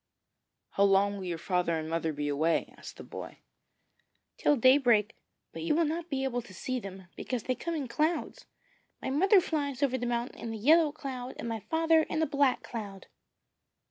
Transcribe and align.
'How 0.71 0.83
long 0.85 1.17
will 1.17 1.25
your 1.25 1.37
father 1.37 1.77
and 1.77 1.87
mother 1.87 2.11
be 2.11 2.27
away?' 2.27 2.73
asked 2.75 2.97
the 2.97 3.03
boy. 3.03 3.37
'Till 4.39 4.55
daybreak; 4.55 5.15
but 5.53 5.61
you 5.61 5.75
will 5.75 5.85
not 5.85 6.09
be 6.09 6.23
able 6.23 6.41
to 6.41 6.55
see 6.55 6.79
them, 6.79 7.05
because 7.15 7.43
they 7.43 7.53
come 7.53 7.75
in 7.75 7.87
clouds. 7.87 8.47
My 8.99 9.11
mother 9.11 9.39
flies 9.39 9.83
over 9.83 9.99
the 9.99 10.07
mountain 10.07 10.39
in 10.39 10.53
a 10.55 10.57
yellow 10.57 10.91
cloud, 10.91 11.35
and 11.37 11.47
my 11.47 11.59
father 11.59 12.01
in 12.01 12.19
a 12.19 12.25
black 12.25 12.63
cloud.' 12.63 13.05